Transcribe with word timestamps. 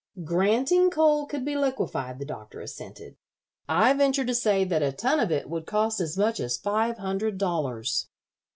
"Granting 0.23 0.89
coal 0.89 1.27
could 1.27 1.45
be 1.45 1.55
liquefied," 1.55 2.17
the 2.17 2.25
Doctor 2.25 2.59
assented, 2.59 3.17
"I 3.69 3.93
venture 3.93 4.25
to 4.25 4.33
say 4.33 4.63
that 4.63 4.81
a 4.81 4.91
ton 4.91 5.19
of 5.19 5.31
it 5.31 5.47
would 5.47 5.67
cost 5.67 5.99
as 6.01 6.17
much 6.17 6.39
as 6.39 6.57
five 6.57 6.97
hundred 6.97 7.37
dollars." 7.37 8.07